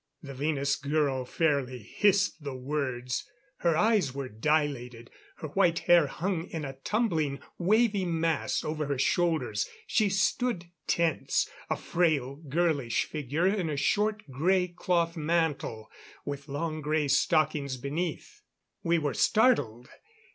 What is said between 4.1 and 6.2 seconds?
were dilated; her white hair